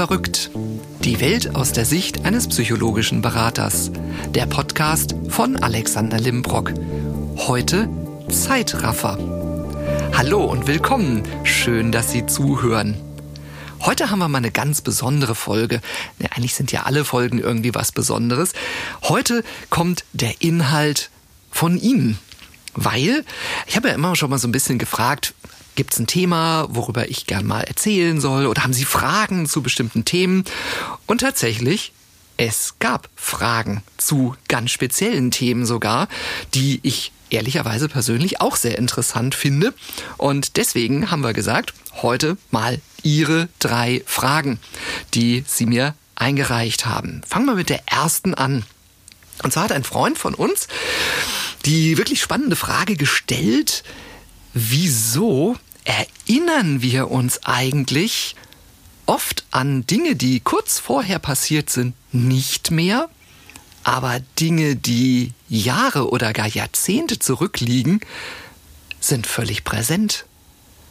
[0.00, 0.50] Verrückt.
[1.04, 3.90] Die Welt aus der Sicht eines psychologischen Beraters.
[4.30, 6.72] Der Podcast von Alexander Limbrock.
[7.36, 7.86] Heute
[8.30, 9.18] Zeitraffer.
[10.16, 11.22] Hallo und willkommen.
[11.44, 12.96] Schön, dass Sie zuhören.
[13.80, 15.82] Heute haben wir mal eine ganz besondere Folge.
[16.18, 18.54] Ja, eigentlich sind ja alle Folgen irgendwie was Besonderes.
[19.02, 21.10] Heute kommt der Inhalt
[21.50, 22.18] von Ihnen.
[22.72, 23.22] Weil
[23.66, 25.34] ich habe ja immer schon mal so ein bisschen gefragt,
[25.74, 28.46] Gibt es ein Thema, worüber ich gern mal erzählen soll?
[28.46, 30.44] Oder haben Sie Fragen zu bestimmten Themen?
[31.06, 31.92] Und tatsächlich,
[32.36, 36.08] es gab Fragen zu ganz speziellen Themen sogar,
[36.54, 39.72] die ich ehrlicherweise persönlich auch sehr interessant finde.
[40.16, 44.58] Und deswegen haben wir gesagt, heute mal Ihre drei Fragen,
[45.14, 47.22] die Sie mir eingereicht haben.
[47.26, 48.64] Fangen wir mit der ersten an.
[49.42, 50.68] Und zwar hat ein Freund von uns
[51.64, 53.82] die wirklich spannende Frage gestellt,
[54.54, 58.36] wieso erinnern wir uns eigentlich
[59.06, 63.08] oft an Dinge, die kurz vorher passiert sind, nicht mehr,
[63.82, 68.00] aber Dinge, die Jahre oder gar Jahrzehnte zurückliegen,
[69.00, 70.26] sind völlig präsent.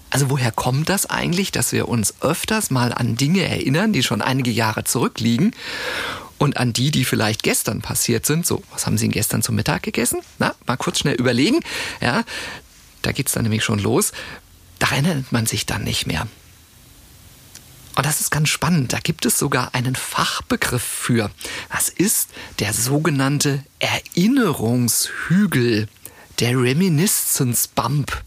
[0.10, 4.22] Also woher kommt das eigentlich, dass wir uns öfters mal an Dinge erinnern, die schon
[4.22, 5.56] einige Jahre zurückliegen
[6.40, 8.46] und an die, die vielleicht gestern passiert sind?
[8.46, 10.22] So, was haben Sie denn gestern zum Mittag gegessen?
[10.40, 11.60] Na, mal kurz schnell überlegen.
[12.02, 12.24] Ja,
[13.04, 14.12] da geht's dann nämlich schon los.
[14.80, 16.28] Da erinnert man sich dann nicht mehr.
[17.96, 18.94] Und das ist ganz spannend.
[18.94, 21.30] Da gibt es sogar einen Fachbegriff für.
[21.70, 25.90] Das ist der sogenannte Erinnerungshügel,
[26.40, 28.24] der Reminiscence Bump.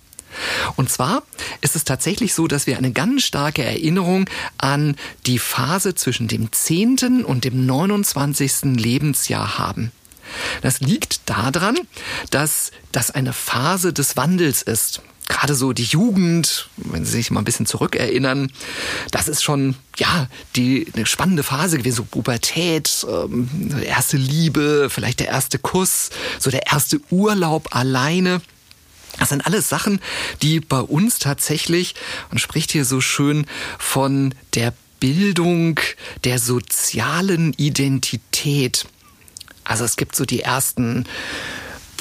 [0.77, 1.23] Und zwar
[1.63, 6.53] ist es tatsächlich so, dass wir eine ganz starke Erinnerung an die Phase zwischen dem
[6.53, 7.25] 10.
[7.25, 8.77] und dem 29.
[8.77, 9.91] Lebensjahr haben.
[10.61, 11.79] Das liegt daran,
[12.31, 17.41] dass das eine Phase des Wandels ist gerade so die Jugend, wenn Sie sich mal
[17.41, 18.53] ein bisschen zurückerinnern,
[19.11, 23.49] das ist schon ja die eine spannende Phase gewesen, so Pubertät, ähm,
[23.85, 28.41] erste Liebe, vielleicht der erste Kuss, so der erste Urlaub alleine.
[29.19, 30.01] Das sind alles Sachen,
[30.41, 31.95] die bei uns tatsächlich,
[32.31, 33.47] man spricht hier so schön
[33.79, 35.81] von der Bildung
[36.25, 38.87] der sozialen Identität.
[39.65, 41.07] Also es gibt so die ersten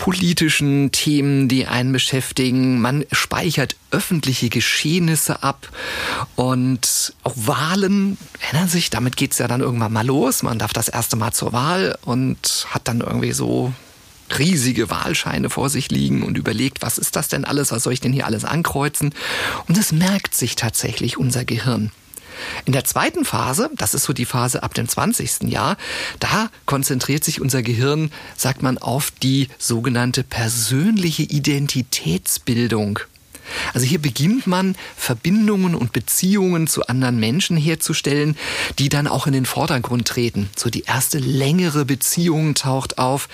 [0.01, 2.81] politischen Themen, die einen beschäftigen.
[2.81, 5.69] Man speichert öffentliche Geschehnisse ab
[6.35, 8.17] und auch Wahlen
[8.49, 8.89] ändern sich.
[8.89, 10.41] Damit geht es ja dann irgendwann mal los.
[10.41, 13.73] Man darf das erste Mal zur Wahl und hat dann irgendwie so
[14.39, 18.01] riesige Wahlscheine vor sich liegen und überlegt, was ist das denn alles, was soll ich
[18.01, 19.13] denn hier alles ankreuzen?
[19.67, 21.91] Und es merkt sich tatsächlich unser Gehirn.
[22.65, 25.43] In der zweiten Phase, das ist so die Phase ab dem 20.
[25.43, 25.77] Jahr,
[26.19, 32.99] da konzentriert sich unser Gehirn, sagt man, auf die sogenannte persönliche Identitätsbildung.
[33.73, 38.37] Also hier beginnt man Verbindungen und Beziehungen zu anderen Menschen herzustellen,
[38.79, 40.49] die dann auch in den Vordergrund treten.
[40.55, 43.29] So die erste längere Beziehung taucht auf.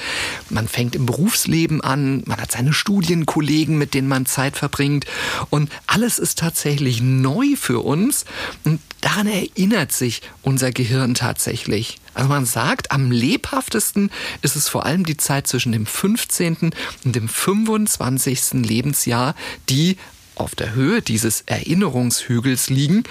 [0.50, 5.06] Man fängt im Berufsleben an, man hat seine Studienkollegen, mit denen man Zeit verbringt
[5.50, 8.25] und alles ist tatsächlich neu für uns
[8.63, 11.97] und daran erinnert sich unser Gehirn tatsächlich.
[12.17, 14.09] Also man sagt, am lebhaftesten
[14.41, 16.72] ist es vor allem die Zeit zwischen dem 15.
[17.05, 18.66] und dem 25.
[18.66, 19.35] Lebensjahr,
[19.69, 19.97] die
[20.33, 23.03] auf der Höhe dieses Erinnerungshügels liegen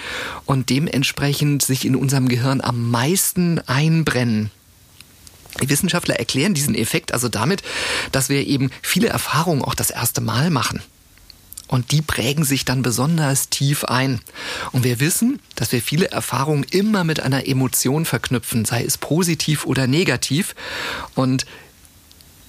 [0.45, 4.51] und dementsprechend sich in unserem Gehirn am meisten einbrennen.
[5.63, 7.63] Die Wissenschaftler erklären diesen Effekt also damit,
[8.11, 10.83] dass wir eben viele Erfahrungen auch das erste Mal machen.
[11.69, 14.21] Und die prägen sich dann besonders tief ein.
[14.73, 19.67] Und wir wissen, dass wir viele Erfahrungen immer mit einer Emotion verknüpfen, sei es positiv
[19.67, 20.55] oder negativ.
[21.15, 21.45] Und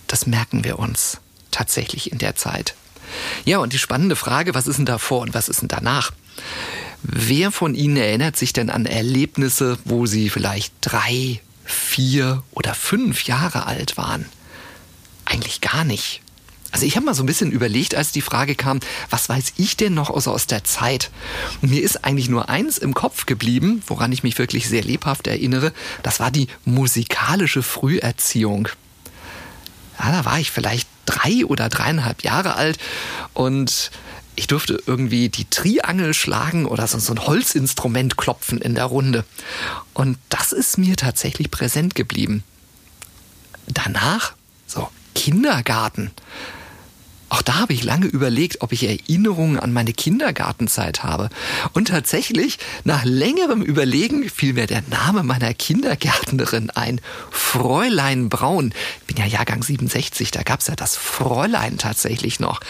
[0.05, 1.19] das merken wir uns
[1.51, 2.75] tatsächlich in der Zeit.
[3.45, 6.11] Ja, und die spannende Frage, was ist denn davor und was ist denn danach?
[7.01, 13.23] Wer von Ihnen erinnert sich denn an Erlebnisse, wo Sie vielleicht drei, vier oder fünf
[13.23, 14.25] Jahre alt waren?
[15.25, 16.21] Eigentlich gar nicht.
[16.77, 19.77] Also ich habe mal so ein bisschen überlegt, als die Frage kam, was weiß ich
[19.77, 21.09] denn noch außer aus der Zeit?
[21.63, 25.25] Und mir ist eigentlich nur eins im Kopf geblieben, woran ich mich wirklich sehr lebhaft
[25.25, 28.67] erinnere, das war die musikalische Früherziehung.
[29.97, 32.77] Ja, da war ich vielleicht drei oder dreieinhalb Jahre alt
[33.33, 33.89] und
[34.35, 39.25] ich durfte irgendwie die Triangel schlagen oder so, so ein Holzinstrument klopfen in der Runde.
[39.95, 42.43] Und das ist mir tatsächlich präsent geblieben.
[43.65, 44.35] Danach,
[44.67, 46.11] so Kindergarten.
[47.29, 51.29] Auch da habe ich lange überlegt, ob ich Erinnerungen an meine Kindergartenzeit habe.
[51.73, 57.01] Und tatsächlich, nach längerem Überlegen fiel mir der Name meiner Kindergärtnerin ein.
[57.29, 58.73] Fräulein Braun.
[59.07, 62.61] Bin ja Jahrgang 67, da gab es ja das Fräulein tatsächlich noch.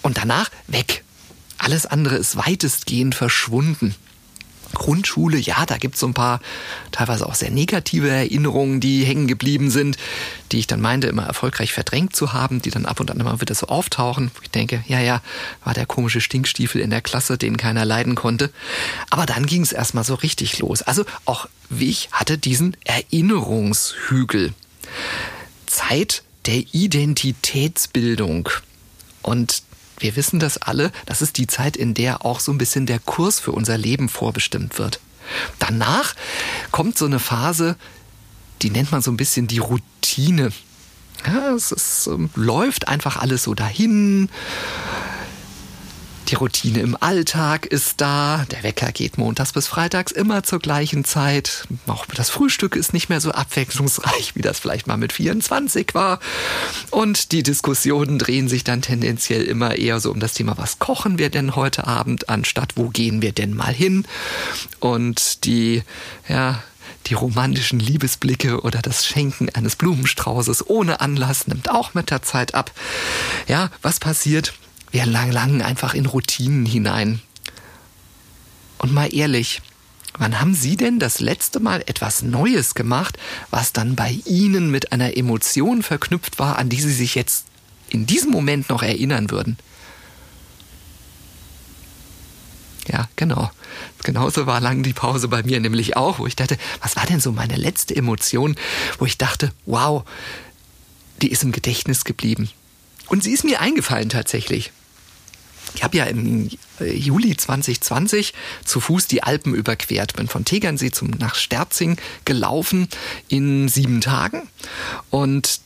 [0.00, 1.04] Und danach weg.
[1.58, 3.94] Alles andere ist weitestgehend verschwunden.
[4.74, 6.40] Grundschule, ja, da gibt es so ein paar
[6.92, 9.96] teilweise auch sehr negative Erinnerungen, die hängen geblieben sind,
[10.52, 13.40] die ich dann meinte, immer erfolgreich verdrängt zu haben, die dann ab und an immer
[13.40, 14.30] wieder so auftauchen.
[14.42, 15.22] Ich denke, ja, ja,
[15.64, 18.50] war der komische Stinkstiefel in der Klasse, den keiner leiden konnte.
[19.10, 20.82] Aber dann ging es erstmal so richtig los.
[20.82, 24.52] Also auch ich hatte diesen Erinnerungshügel.
[25.66, 28.48] Zeit der Identitätsbildung.
[29.22, 29.62] Und
[30.00, 32.98] wir wissen das alle, das ist die Zeit, in der auch so ein bisschen der
[32.98, 35.00] Kurs für unser Leben vorbestimmt wird.
[35.58, 36.14] Danach
[36.70, 37.76] kommt so eine Phase,
[38.62, 40.50] die nennt man so ein bisschen die Routine.
[41.26, 44.30] Ja, es ist, ähm, läuft einfach alles so dahin.
[46.30, 48.44] Die Routine im Alltag ist da.
[48.52, 51.66] Der Wecker geht montags bis freitags immer zur gleichen Zeit.
[51.88, 56.20] Auch das Frühstück ist nicht mehr so abwechslungsreich, wie das vielleicht mal mit 24 war.
[56.92, 61.18] Und die Diskussionen drehen sich dann tendenziell immer eher so um das Thema, was kochen
[61.18, 64.06] wir denn heute Abend, anstatt wo gehen wir denn mal hin.
[64.78, 65.82] Und die,
[66.28, 66.62] ja,
[67.06, 72.54] die romantischen Liebesblicke oder das Schenken eines Blumenstraußes ohne Anlass nimmt auch mit der Zeit
[72.54, 72.70] ab.
[73.48, 74.54] Ja, was passiert?
[74.90, 77.20] Wir langen einfach in Routinen hinein.
[78.78, 79.62] Und mal ehrlich,
[80.18, 83.18] wann haben Sie denn das letzte Mal etwas Neues gemacht,
[83.50, 87.46] was dann bei Ihnen mit einer Emotion verknüpft war, an die Sie sich jetzt
[87.88, 89.58] in diesem Moment noch erinnern würden?
[92.88, 93.50] Ja, genau.
[94.02, 97.20] Genauso war lang die Pause bei mir nämlich auch, wo ich dachte, was war denn
[97.20, 98.56] so meine letzte Emotion,
[98.98, 100.04] wo ich dachte, wow,
[101.22, 102.50] die ist im Gedächtnis geblieben.
[103.06, 104.72] Und sie ist mir eingefallen tatsächlich.
[105.74, 106.48] Ich habe ja im
[106.80, 108.34] Juli 2020
[108.64, 112.88] zu Fuß die Alpen überquert, bin von Tegernsee zum nach Sterzing gelaufen
[113.28, 114.48] in sieben Tagen
[115.10, 115.60] und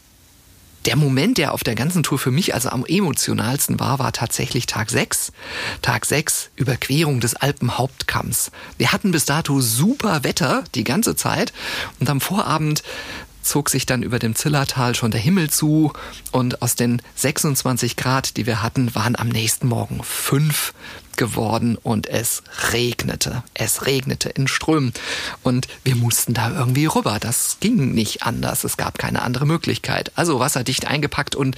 [0.85, 4.67] der Moment, der auf der ganzen Tour für mich also am emotionalsten war, war tatsächlich
[4.67, 5.33] Tag 6.
[5.81, 8.51] Tag 6, Überquerung des Alpenhauptkamms.
[8.77, 11.55] Wir hatten bis dato super Wetter die ganze Zeit
[12.01, 12.83] und am Vorabend
[13.45, 15.93] zog sich dann über dem Zillertal schon der Himmel zu
[16.33, 20.75] und aus den 26 Grad, die wir hatten, waren am nächsten Morgen fünf
[21.17, 22.43] geworden und es
[22.73, 23.45] regnete.
[23.55, 24.93] Es regnete in Strömen
[25.43, 27.19] und wir mussten da irgendwie rüber.
[27.21, 28.65] Das ging nicht anders.
[28.65, 30.11] Es gab keine andere Möglichkeit.
[30.17, 31.57] Also wasserdicht eingepackt und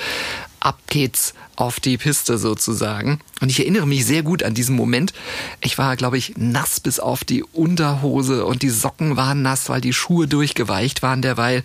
[0.66, 3.20] ab geht's auf die Piste sozusagen.
[3.40, 5.12] Und ich erinnere mich sehr gut an diesen Moment.
[5.60, 9.80] Ich war, glaube ich, nass bis auf die Unterhose und die Socken waren nass, weil
[9.80, 11.62] die Schuhe durchgeweicht waren derweil.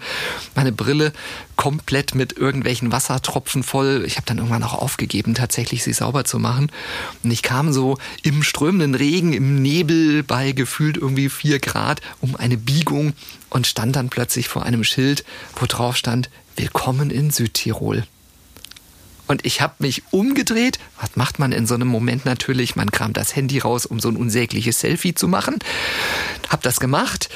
[0.53, 1.13] Meine Brille
[1.55, 4.03] komplett mit irgendwelchen Wassertropfen voll.
[4.05, 6.71] Ich habe dann irgendwann auch aufgegeben, tatsächlich sie sauber zu machen.
[7.23, 12.35] Und ich kam so im strömenden Regen, im Nebel bei gefühlt irgendwie vier Grad um
[12.35, 13.13] eine Biegung
[13.49, 15.25] und stand dann plötzlich vor einem Schild,
[15.55, 18.03] wo drauf stand, Willkommen in Südtirol.
[19.31, 20.77] Und ich habe mich umgedreht.
[20.99, 22.75] Was macht man in so einem Moment natürlich?
[22.75, 25.59] Man kramt das Handy raus, um so ein unsägliches Selfie zu machen.
[26.49, 27.29] Hab das gemacht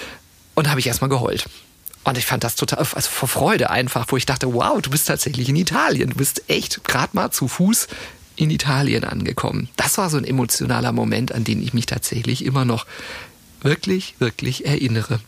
[0.56, 1.45] und habe ich erstmal geheult.
[2.03, 5.07] Und ich fand das total, also vor Freude einfach, wo ich dachte, wow, du bist
[5.07, 6.09] tatsächlich in Italien.
[6.09, 7.88] Du bist echt gerade mal zu Fuß
[8.36, 9.69] in Italien angekommen.
[9.77, 12.86] Das war so ein emotionaler Moment, an den ich mich tatsächlich immer noch
[13.62, 15.21] wirklich, wirklich erinnere.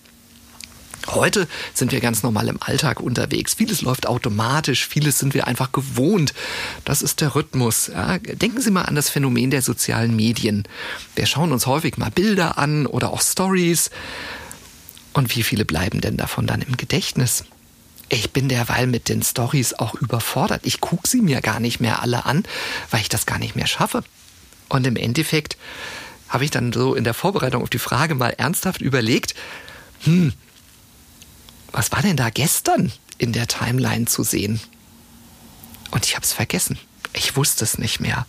[1.08, 3.54] Heute sind wir ganz normal im Alltag unterwegs.
[3.54, 6.34] Vieles läuft automatisch, vieles sind wir einfach gewohnt.
[6.84, 7.88] Das ist der Rhythmus.
[7.88, 10.64] Ja, denken Sie mal an das Phänomen der sozialen Medien.
[11.16, 13.90] Wir schauen uns häufig mal Bilder an oder auch Stories.
[15.14, 17.46] Und wie viele bleiben denn davon dann im Gedächtnis?
[18.10, 20.62] Ich bin derweil mit den Stories auch überfordert.
[20.64, 22.44] Ich gucke sie mir gar nicht mehr alle an,
[22.92, 24.04] weil ich das gar nicht mehr schaffe.
[24.70, 25.58] Und im Endeffekt
[26.30, 29.34] habe ich dann so in der Vorbereitung auf die Frage mal ernsthaft überlegt,
[30.04, 30.34] hm,
[31.72, 34.60] was war denn da gestern in der Timeline zu sehen?
[35.92, 36.78] Und ich habe es vergessen.
[37.14, 38.26] Ich wusste es nicht mehr.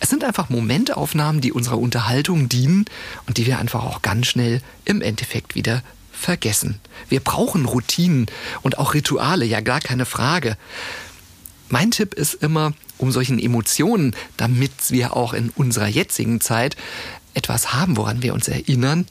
[0.00, 2.84] Es sind einfach Momentaufnahmen, die unserer Unterhaltung dienen
[3.26, 5.82] und die wir einfach auch ganz schnell im Endeffekt wieder
[6.12, 6.80] vergessen.
[7.08, 8.26] Wir brauchen Routinen
[8.62, 10.56] und auch Rituale, ja gar keine Frage.
[11.68, 16.76] Mein Tipp ist immer, um solchen Emotionen, damit wir auch in unserer jetzigen Zeit
[17.34, 19.06] etwas haben, woran wir uns erinnern,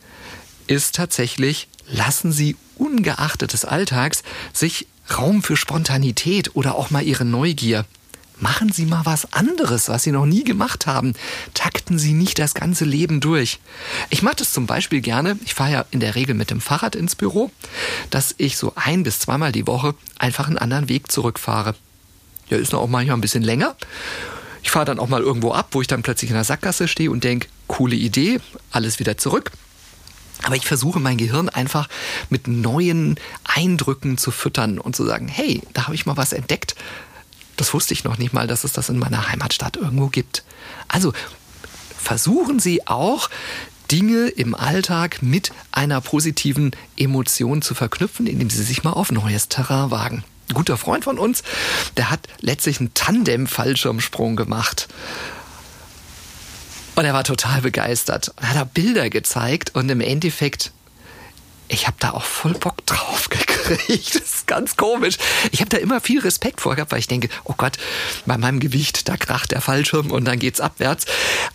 [0.68, 7.26] ist tatsächlich, lassen Sie ungeachtet des Alltags sich Raum für Spontanität oder auch mal Ihre
[7.26, 7.86] Neugier.
[8.40, 11.14] Machen Sie mal was anderes, was Sie noch nie gemacht haben.
[11.56, 13.60] Takten Sie nicht das ganze Leben durch.
[14.12, 16.96] Ich mache das zum Beispiel gerne, ich fahre ja in der Regel mit dem Fahrrad
[16.96, 17.50] ins Büro,
[18.12, 21.74] dass ich so ein bis zweimal die Woche einfach einen anderen Weg zurückfahre.
[22.50, 23.76] Ja, ist noch auch manchmal ein bisschen länger.
[24.62, 27.10] Ich fahre dann auch mal irgendwo ab, wo ich dann plötzlich in der Sackgasse stehe
[27.10, 28.40] und denke, coole Idee,
[28.72, 29.52] alles wieder zurück.
[30.44, 31.90] Aber ich versuche mein Gehirn einfach
[32.30, 36.76] mit neuen Eindrücken zu füttern und zu sagen, hey, da habe ich mal was entdeckt.
[37.56, 40.44] Das wusste ich noch nicht mal, dass es das in meiner Heimatstadt irgendwo gibt.
[40.88, 41.12] Also
[41.98, 43.30] versuchen Sie auch
[43.92, 49.50] Dinge im Alltag mit einer positiven Emotion zu verknüpfen, indem sie sich mal auf neues
[49.50, 50.24] Terrain wagen.
[50.50, 51.44] Ein guter Freund von uns,
[51.96, 54.88] der hat letztlich einen Tandem-Fallschirmsprung gemacht.
[56.98, 58.34] Und er war total begeistert.
[58.42, 60.72] Er hat da Bilder gezeigt und im Endeffekt
[61.70, 63.47] ich habe da auch voll Bock drauf gekriegt.
[63.68, 65.18] Das ist ganz komisch.
[65.52, 67.78] Ich habe da immer viel Respekt vor gehabt, weil ich denke, oh Gott,
[68.26, 71.06] bei meinem Gewicht, da kracht der Fallschirm und dann geht's abwärts.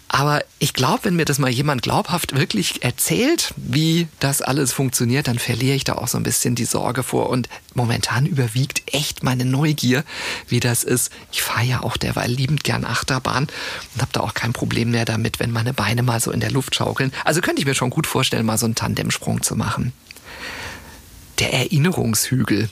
[0.08, 5.26] Aber ich glaube, wenn mir das mal jemand glaubhaft wirklich erzählt, wie das alles funktioniert,
[5.26, 7.30] dann verliere ich da auch so ein bisschen die Sorge vor.
[7.30, 10.04] Und momentan überwiegt echt meine Neugier,
[10.48, 11.10] wie das ist.
[11.32, 13.44] Ich fahre ja auch derweil liebend gern Achterbahn
[13.94, 16.50] und habe da auch kein Problem mehr damit, wenn meine Beine mal so in der
[16.50, 17.12] Luft schaukeln.
[17.24, 19.92] Also könnte ich mir schon gut vorstellen, mal so einen Tandemsprung zu machen
[21.42, 22.68] der Erinnerungshügel.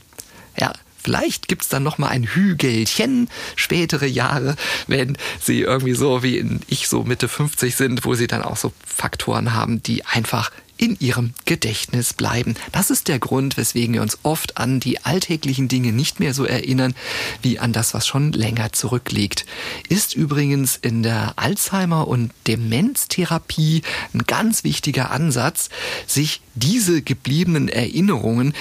[0.59, 0.73] Ja,
[1.03, 4.55] Vielleicht gibt es dann noch mal ein Hügelchen spätere Jahre,
[4.87, 8.71] wenn sie irgendwie so wie ich so Mitte 50 sind, wo sie dann auch so
[8.85, 10.51] Faktoren haben, die einfach
[10.81, 12.55] in ihrem Gedächtnis bleiben.
[12.73, 16.47] Das ist der Grund, weswegen wir uns oft an die alltäglichen Dinge nicht mehr so
[16.47, 16.95] erinnern,
[17.43, 19.45] wie an das, was schon länger zurückliegt.
[19.91, 23.83] Ist übrigens in der Alzheimer- und Demenztherapie
[24.15, 25.69] ein ganz wichtiger Ansatz,
[26.07, 28.55] sich diese gebliebenen Erinnerungen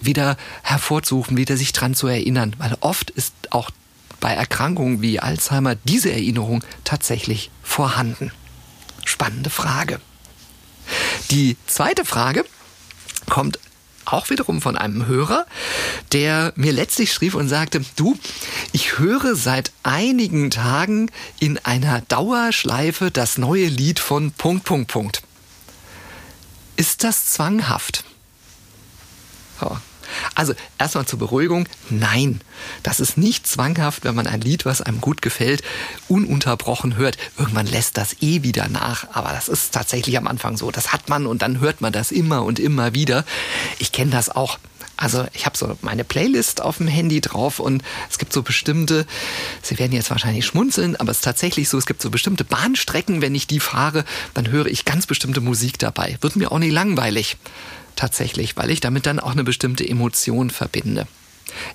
[0.00, 3.70] wieder hervorzurufen, wieder sich dran zu erinnern, weil oft ist auch
[4.20, 8.32] bei Erkrankungen wie Alzheimer diese Erinnerung tatsächlich vorhanden.
[9.04, 10.00] Spannende Frage.
[11.30, 12.44] Die zweite Frage
[13.28, 13.58] kommt
[14.04, 15.46] auch wiederum von einem Hörer,
[16.12, 18.16] der mir letztlich schrieb und sagte, du,
[18.72, 25.22] ich höre seit einigen Tagen in einer Dauerschleife das neue Lied von Punkt, Punkt, Punkt.
[26.76, 28.04] Ist das zwanghaft?
[29.60, 29.76] Oh,
[30.34, 32.40] also erstmal zur Beruhigung, nein,
[32.82, 35.62] das ist nicht zwanghaft, wenn man ein Lied, was einem gut gefällt,
[36.08, 37.18] ununterbrochen hört.
[37.38, 40.70] Irgendwann lässt das eh wieder nach, aber das ist tatsächlich am Anfang so.
[40.70, 43.24] Das hat man und dann hört man das immer und immer wieder.
[43.78, 44.58] Ich kenne das auch.
[44.96, 49.06] Also ich habe so meine Playlist auf dem Handy drauf und es gibt so bestimmte,
[49.62, 53.20] Sie werden jetzt wahrscheinlich schmunzeln, aber es ist tatsächlich so, es gibt so bestimmte Bahnstrecken,
[53.20, 56.16] wenn ich die fahre, dann höre ich ganz bestimmte Musik dabei.
[56.22, 57.36] Wird mir auch nie langweilig
[57.94, 61.06] tatsächlich, weil ich damit dann auch eine bestimmte Emotion verbinde.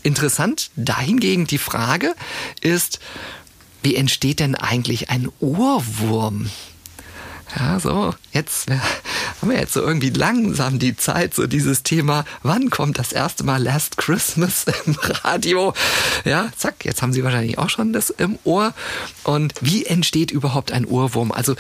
[0.04, 2.16] Interessant dahingegen die Frage
[2.62, 3.00] ist,
[3.84, 6.50] wie entsteht denn eigentlich ein Ohrwurm?
[7.58, 8.70] Ja, so, jetzt
[9.42, 13.44] haben wir jetzt so irgendwie langsam die Zeit, so dieses Thema, wann kommt das erste
[13.44, 15.74] Mal Last Christmas im Radio?
[16.24, 18.74] Ja, zack, jetzt haben Sie wahrscheinlich auch schon das im Ohr.
[19.24, 21.32] Und wie entsteht überhaupt ein Ohrwurm?
[21.32, 21.56] Also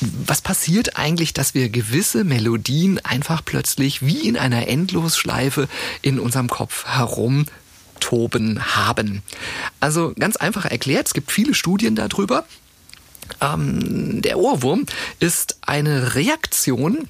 [0.00, 5.68] was passiert eigentlich, dass wir gewisse Melodien einfach plötzlich wie in einer Endlosschleife
[6.02, 7.46] in unserem Kopf herum
[7.98, 9.22] toben haben.
[9.80, 12.44] Also ganz einfach erklärt, es gibt viele Studien darüber.
[13.40, 14.86] Ähm, der Ohrwurm
[15.20, 17.08] ist eine Reaktion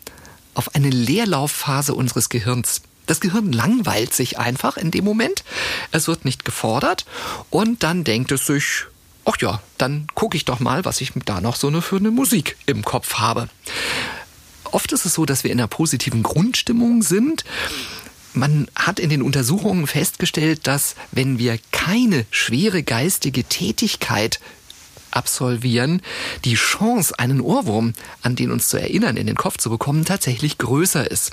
[0.54, 2.82] auf eine Leerlaufphase unseres Gehirns.
[3.06, 5.44] Das Gehirn langweilt sich einfach in dem Moment.
[5.92, 7.06] Es wird nicht gefordert
[7.48, 8.84] und dann denkt es sich,
[9.24, 12.10] ach ja, dann gucke ich doch mal, was ich da noch so eine, für eine
[12.10, 13.48] Musik im Kopf habe.
[14.64, 17.44] Oft ist es so, dass wir in einer positiven Grundstimmung sind.
[18.34, 24.40] Man hat in den Untersuchungen festgestellt, dass wenn wir keine schwere geistige Tätigkeit
[25.10, 26.02] absolvieren,
[26.44, 30.58] die Chance, einen Ohrwurm, an den uns zu erinnern, in den Kopf zu bekommen, tatsächlich
[30.58, 31.32] größer ist.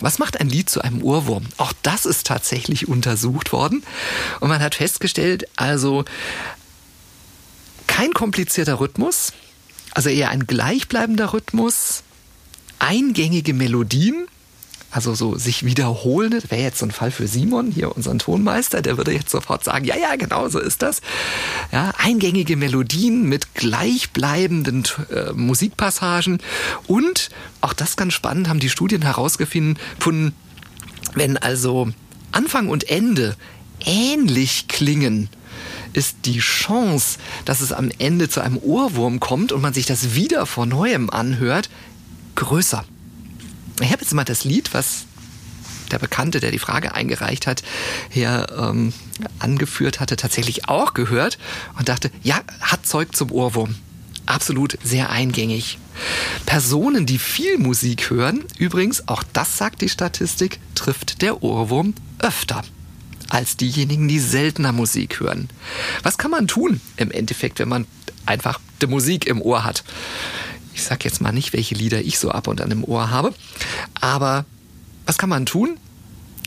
[0.00, 1.44] Was macht ein Lied zu einem Ohrwurm?
[1.56, 3.82] Auch das ist tatsächlich untersucht worden.
[4.40, 6.04] Und man hat festgestellt, also
[7.86, 9.32] kein komplizierter Rhythmus,
[9.92, 12.02] also eher ein gleichbleibender Rhythmus,
[12.80, 14.26] eingängige Melodien,
[14.94, 18.80] also so sich wiederholen, das wäre jetzt so ein Fall für Simon, hier unseren Tonmeister,
[18.80, 21.00] der würde jetzt sofort sagen, ja, ja, genau so ist das.
[21.72, 26.38] Ja, eingängige Melodien mit gleichbleibenden äh, Musikpassagen
[26.86, 29.78] und, auch das ganz spannend, haben die Studien herausgefunden,
[31.14, 31.88] wenn also
[32.30, 33.36] Anfang und Ende
[33.84, 35.28] ähnlich klingen,
[35.92, 40.14] ist die Chance, dass es am Ende zu einem Ohrwurm kommt und man sich das
[40.14, 41.68] wieder von neuem anhört,
[42.36, 42.84] größer.
[43.80, 45.06] Ich habe jetzt mal das Lied, was
[45.90, 47.62] der Bekannte, der die Frage eingereicht hat,
[48.10, 48.92] hier ähm,
[49.38, 51.38] angeführt hatte, tatsächlich auch gehört
[51.78, 53.74] und dachte, ja, hat Zeug zum Ohrwurm.
[54.26, 55.78] Absolut sehr eingängig.
[56.46, 62.62] Personen, die viel Musik hören, übrigens, auch das sagt die Statistik, trifft der Ohrwurm öfter
[63.28, 65.48] als diejenigen, die seltener Musik hören.
[66.02, 67.86] Was kann man tun im Endeffekt, wenn man
[68.26, 69.84] einfach die Musik im Ohr hat?
[70.74, 73.32] Ich sag jetzt mal nicht, welche Lieder ich so ab und an im Ohr habe.
[74.00, 74.44] Aber
[75.06, 75.78] was kann man tun?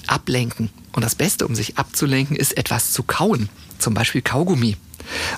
[0.05, 0.69] Ablenken.
[0.91, 3.49] Und das Beste, um sich abzulenken, ist etwas zu kauen.
[3.79, 4.77] zum Beispiel Kaugummi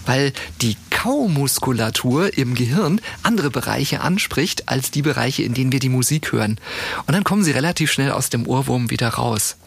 [0.05, 5.89] weil die Kaumuskulatur im Gehirn andere Bereiche anspricht als die Bereiche, in denen wir die
[5.89, 6.59] Musik hören.
[7.05, 9.57] Und dann kommen sie relativ schnell aus dem Ohrwurm wieder raus.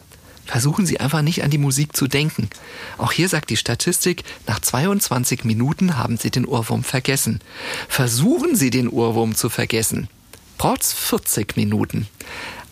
[0.45, 2.49] Versuchen Sie einfach nicht an die Musik zu denken.
[2.97, 7.39] Auch hier sagt die Statistik, nach 22 Minuten haben Sie den Ohrwurm vergessen.
[7.87, 10.09] Versuchen Sie den Ohrwurm zu vergessen.
[10.57, 12.07] Braucht's 40 Minuten.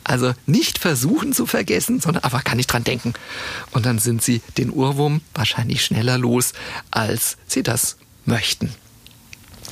[0.04, 3.14] Also nicht versuchen zu vergessen, sondern einfach gar nicht dran denken.
[3.72, 6.54] Und dann sind sie den Urwurm wahrscheinlich schneller los,
[6.90, 8.74] als sie das möchten.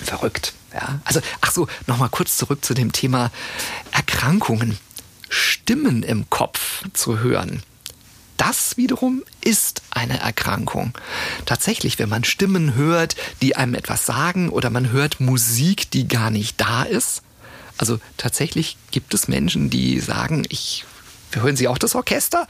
[0.04, 0.54] Verrückt.
[0.74, 3.32] Ja, also, ach so, nochmal kurz zurück zu dem Thema
[3.92, 4.78] Erkrankungen.
[5.30, 7.64] Stimmen im Kopf zu hören.
[8.40, 10.98] Das wiederum ist eine Erkrankung.
[11.46, 16.32] Tatsächlich, wenn man Stimmen hört, die einem etwas sagen oder man hört Musik, die gar
[16.32, 17.22] nicht da ist,
[17.78, 20.86] also tatsächlich gibt es Menschen, die sagen, ich,
[21.34, 22.48] hören Sie auch das Orchester?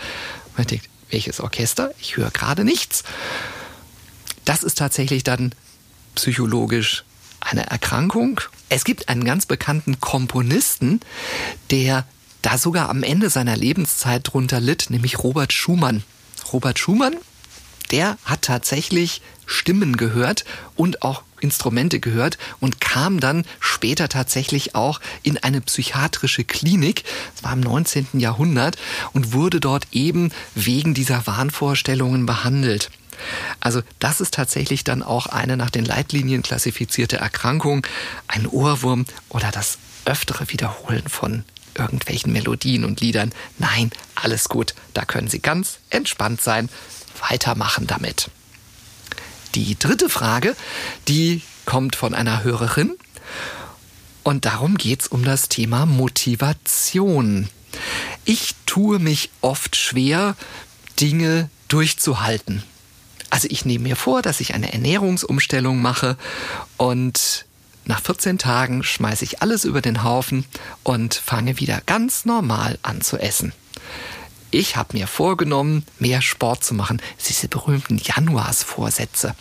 [0.56, 1.92] Man denkt, welches Orchester?
[2.00, 3.04] Ich höre gerade nichts.
[4.46, 5.56] Das ist tatsächlich dann
[6.14, 7.04] psychologisch
[7.40, 8.42] eine Erkrankung.
[8.70, 11.00] Es gibt einen ganz bekannten Komponisten,
[11.72, 12.06] der
[12.42, 16.04] da sogar am Ende seiner Lebenszeit drunter litt, nämlich Robert Schumann.
[16.54, 17.16] Robert Schumann,
[17.92, 25.00] der hat tatsächlich Stimmen gehört und auch Instrumente gehört und kam dann später tatsächlich auch
[25.24, 27.04] in eine psychiatrische Klinik,
[27.34, 28.08] das war im 19.
[28.14, 28.78] Jahrhundert,
[29.14, 32.92] und wurde dort eben wegen dieser Wahnvorstellungen behandelt.
[33.60, 37.86] Also das ist tatsächlich dann auch eine nach den Leitlinien klassifizierte Erkrankung,
[38.28, 41.44] ein Ohrwurm oder das öftere Wiederholen von
[41.80, 43.34] irgendwelchen Melodien und Liedern.
[43.58, 46.70] Nein, alles gut, da können Sie ganz entspannt sein,
[47.30, 48.30] weitermachen damit.
[49.56, 50.56] Die dritte Frage,
[51.08, 52.96] die kommt von einer Hörerin.
[54.24, 57.50] Und darum geht es um das Thema Motivation.
[58.26, 60.36] Ich tue mich oft schwer,
[61.00, 62.64] Dinge durchzuhalten.
[63.30, 66.18] Also ich nehme mir vor, dass ich eine Ernährungsumstellung mache
[66.78, 67.46] und
[67.86, 70.46] nach 14 Tagen schmeiße ich alles über den Haufen
[70.84, 73.54] und fange wieder ganz normal an zu essen
[74.52, 77.02] ich habe mir vorgenommen, mehr Sport zu machen.
[77.28, 79.36] Diese berühmten Januarsvorsätze.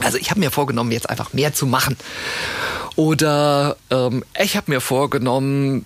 [0.00, 1.96] Also ich habe mir vorgenommen, jetzt einfach mehr zu machen.
[2.96, 5.84] Oder ähm, ich habe mir vorgenommen,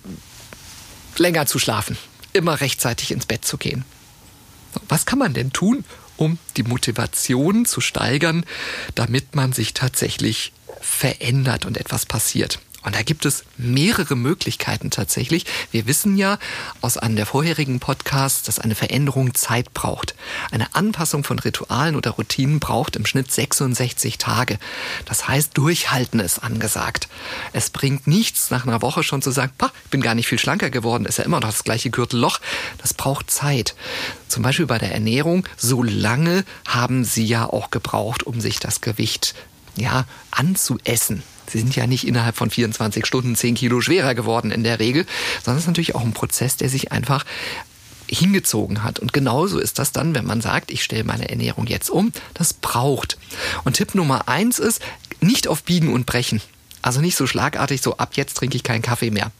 [1.17, 1.97] länger zu schlafen,
[2.33, 3.83] immer rechtzeitig ins Bett zu gehen.
[4.87, 5.83] Was kann man denn tun,
[6.21, 8.45] um die Motivation zu steigern,
[8.95, 12.59] damit man sich tatsächlich verändert und etwas passiert?
[12.83, 15.45] Und da gibt es mehrere Möglichkeiten tatsächlich.
[15.71, 16.39] Wir wissen ja
[16.81, 20.15] aus einem der vorherigen Podcasts, dass eine Veränderung Zeit braucht.
[20.51, 24.57] Eine Anpassung von Ritualen oder Routinen braucht im Schnitt 66 Tage.
[25.05, 27.07] Das heißt, durchhalten ist angesagt.
[27.53, 30.39] Es bringt nichts, nach einer Woche schon zu sagen, pah, ich bin gar nicht viel
[30.39, 32.39] schlanker geworden, ist ja immer noch das gleiche Gürtelloch.
[32.79, 33.75] Das braucht Zeit.
[34.27, 38.81] Zum Beispiel bei der Ernährung, so lange haben Sie ja auch gebraucht, um sich das
[38.81, 39.35] Gewicht
[39.75, 41.23] ja, anzuessen.
[41.51, 45.05] Sie sind ja nicht innerhalb von 24 Stunden 10 Kilo schwerer geworden in der Regel,
[45.43, 47.25] sondern es ist natürlich auch ein Prozess, der sich einfach
[48.07, 48.99] hingezogen hat.
[48.99, 52.11] Und genauso ist das dann, wenn man sagt, ich stelle meine Ernährung jetzt um.
[52.33, 53.17] Das braucht.
[53.63, 54.81] Und Tipp Nummer eins ist,
[55.19, 56.41] nicht auf Biegen und Brechen.
[56.81, 59.31] Also nicht so schlagartig, so ab jetzt trinke ich keinen Kaffee mehr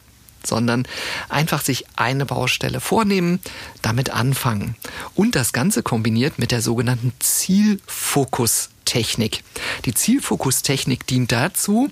[0.44, 0.88] sondern
[1.28, 3.38] einfach sich eine Baustelle vornehmen,
[3.80, 4.74] damit anfangen
[5.14, 7.12] und das Ganze kombiniert mit der sogenannten
[8.84, 9.42] Zielfokustechnik.
[9.84, 11.90] Die Zielfokustechnik dient dazu,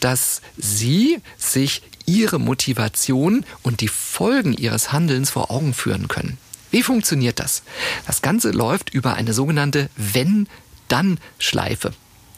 [0.00, 6.38] dass Sie sich Ihre Motivation und die Folgen Ihres Handelns vor Augen führen können.
[6.70, 7.62] Wie funktioniert das?
[8.06, 11.92] Das Ganze läuft über eine sogenannte Wenn-Dann-Schleife.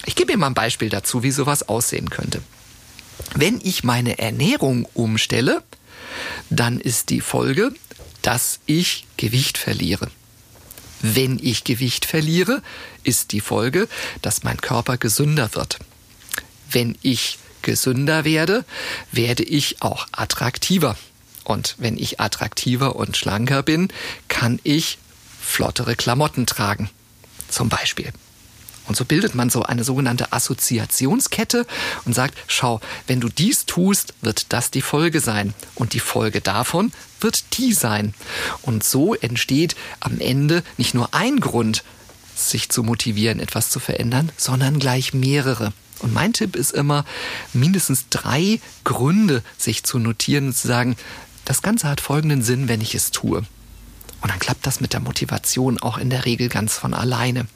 [0.07, 2.41] Ich gebe Ihnen mal ein Beispiel dazu, wie sowas aussehen könnte.
[3.35, 5.63] Wenn ich meine Ernährung umstelle,
[6.51, 7.75] dann ist die Folge,
[8.23, 10.09] dass ich Gewicht verliere.
[11.01, 12.63] Wenn ich Gewicht verliere,
[13.05, 13.89] ist die Folge,
[14.23, 15.79] dass mein Körper gesünder wird.
[16.71, 18.65] Wenn ich gesünder werde,
[19.13, 20.97] werde ich auch attraktiver.
[21.45, 23.89] Und wenn ich attraktiver und schlanker bin,
[24.29, 24.99] kann ich
[25.41, 26.91] flottere Klamotten tragen.
[27.49, 28.13] Zum Beispiel.
[28.89, 31.67] Und so bildet man so eine sogenannte Assoziationskette
[32.05, 35.55] und sagt, schau, wenn du dies tust, wird das die Folge sein.
[35.75, 38.15] Und die Folge davon wird die sein.
[38.63, 41.85] Und so entsteht am Ende nicht nur ein Grund,
[42.35, 45.73] sich zu motivieren, etwas zu verändern, sondern gleich mehrere.
[46.01, 47.05] Und mein Tipp ist immer,
[47.53, 50.97] mindestens drei Gründe sich zu notieren und zu sagen,
[51.45, 53.39] das Ganze hat folgenden Sinn, wenn ich es tue.
[54.21, 57.47] Und dann klappt das mit der Motivation auch in der Regel ganz von alleine.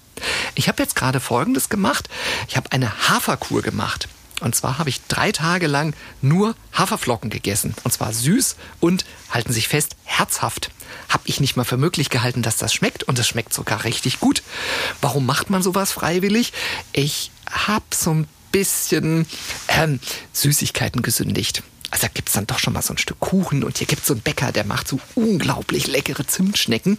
[0.54, 2.08] Ich habe jetzt gerade Folgendes gemacht.
[2.48, 4.08] Ich habe eine Haferkur gemacht.
[4.40, 7.74] Und zwar habe ich drei Tage lang nur Haferflocken gegessen.
[7.84, 10.70] Und zwar süß und, halten sich fest, herzhaft.
[11.08, 13.04] Habe ich nicht mal für möglich gehalten, dass das schmeckt.
[13.04, 14.42] Und es schmeckt sogar richtig gut.
[15.00, 16.52] Warum macht man sowas freiwillig?
[16.92, 19.26] Ich habe so ein bisschen
[19.68, 20.00] ähm,
[20.32, 21.62] Süßigkeiten gesündigt.
[21.90, 24.02] Also da gibt es dann doch schon mal so ein Stück Kuchen und hier gibt
[24.02, 26.98] es so einen Bäcker, der macht so unglaublich leckere Zimtschnecken.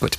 [0.00, 0.18] Gut.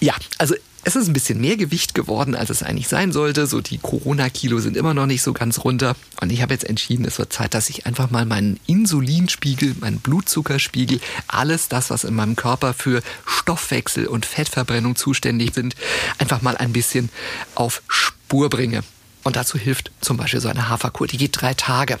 [0.00, 3.46] Ja, also es ist ein bisschen mehr Gewicht geworden, als es eigentlich sein sollte.
[3.46, 5.94] So die Corona-Kilo sind immer noch nicht so ganz runter.
[6.22, 10.00] Und ich habe jetzt entschieden, es wird Zeit, dass ich einfach mal meinen Insulinspiegel, meinen
[10.00, 15.76] Blutzuckerspiegel, alles das, was in meinem Körper für Stoffwechsel und Fettverbrennung zuständig sind,
[16.16, 17.10] einfach mal ein bisschen
[17.54, 18.82] auf Spur bringe.
[19.22, 21.06] Und dazu hilft zum Beispiel so eine Haferkur.
[21.06, 21.98] Die geht drei Tage.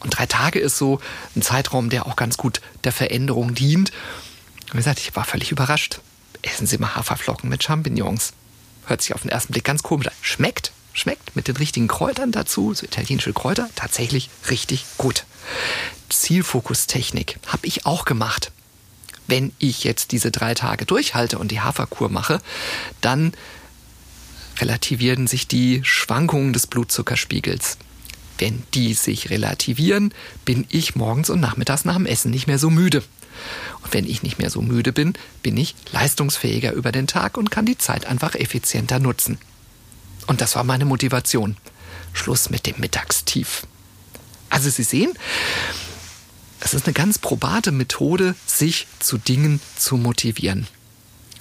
[0.00, 1.00] Und drei Tage ist so
[1.36, 3.92] ein Zeitraum, der auch ganz gut der Veränderung dient.
[4.72, 6.00] Wie gesagt, ich war völlig überrascht
[6.44, 8.32] essen Sie mal Haferflocken mit Champignons.
[8.86, 10.14] Hört sich auf den ersten Blick ganz komisch an.
[10.20, 15.24] Schmeckt, schmeckt mit den richtigen Kräutern dazu, so italienische Kräuter, tatsächlich richtig gut.
[16.08, 18.52] Zielfokustechnik habe ich auch gemacht.
[19.26, 22.40] Wenn ich jetzt diese drei Tage durchhalte und die Haferkur mache,
[23.00, 23.32] dann
[24.60, 27.78] relativieren sich die Schwankungen des Blutzuckerspiegels.
[28.38, 30.12] Wenn die sich relativieren,
[30.44, 33.02] bin ich morgens und nachmittags nach dem Essen nicht mehr so müde.
[33.82, 37.50] Und wenn ich nicht mehr so müde bin, bin ich leistungsfähiger über den Tag und
[37.50, 39.38] kann die Zeit einfach effizienter nutzen.
[40.26, 41.56] Und das war meine Motivation.
[42.12, 43.66] Schluss mit dem Mittagstief.
[44.48, 45.12] Also Sie sehen,
[46.60, 50.66] es ist eine ganz probate Methode, sich zu Dingen zu motivieren.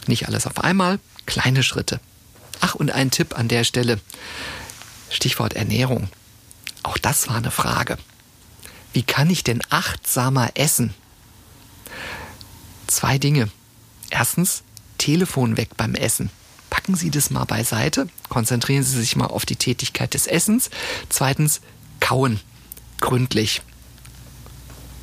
[0.08, 2.00] Nicht alles auf einmal, kleine Schritte.
[2.60, 4.00] Ach, und ein Tipp an der Stelle.
[5.10, 6.10] Stichwort Ernährung.
[6.82, 7.98] Auch das war eine Frage.
[8.92, 10.94] Wie kann ich denn achtsamer essen?
[12.88, 13.50] Zwei Dinge.
[14.10, 14.64] Erstens,
[14.98, 16.30] Telefon weg beim Essen.
[16.70, 20.70] Packen Sie das mal beiseite, konzentrieren Sie sich mal auf die Tätigkeit des Essens.
[21.10, 21.62] Zweitens,
[22.00, 22.40] kauen.
[23.00, 23.62] Gründlich.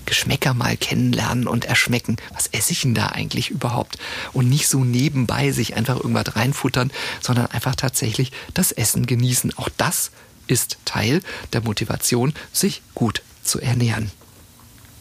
[0.06, 2.16] Geschmäcker mal kennenlernen und erschmecken.
[2.32, 3.98] Was esse ich denn da eigentlich überhaupt?
[4.32, 6.90] Und nicht so nebenbei sich einfach irgendwas reinfuttern,
[7.20, 9.56] sondern einfach tatsächlich das Essen genießen.
[9.56, 10.10] Auch das
[10.48, 14.10] ist Teil der Motivation, sich gut zu ernähren.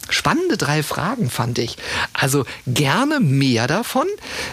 [0.10, 1.78] Spannende drei Fragen fand ich.
[2.14, 4.08] Also gerne mehr davon,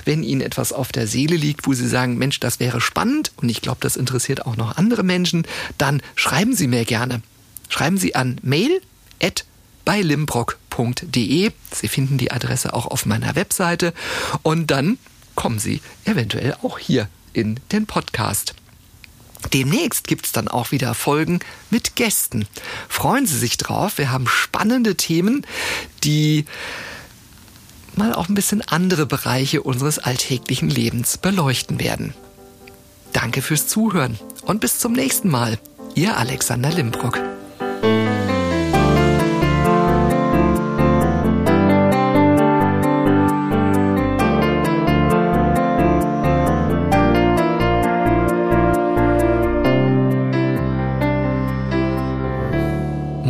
[0.04, 3.48] wenn Ihnen etwas auf der Seele liegt, wo Sie sagen, Mensch, das wäre spannend und
[3.48, 5.46] ich glaube, das interessiert auch noch andere Menschen,
[5.78, 7.22] dann schreiben Sie mir gerne.
[7.68, 8.80] Schreiben Sie an mail
[9.22, 9.44] at
[9.84, 10.02] bei.
[10.02, 13.94] Sie finden die Adresse auch auf meiner Webseite
[14.42, 14.98] und dann
[15.34, 18.54] kommen Sie eventuell auch hier in den Podcast.
[19.52, 22.46] Demnächst gibt es dann auch wieder Folgen mit Gästen.
[22.88, 23.98] Freuen Sie sich drauf.
[23.98, 25.46] Wir haben spannende Themen,
[26.04, 26.46] die
[27.94, 32.14] mal auch ein bisschen andere Bereiche unseres alltäglichen Lebens beleuchten werden.
[33.12, 35.58] Danke fürs Zuhören und bis zum nächsten Mal.
[35.94, 37.18] Ihr Alexander Limbrock.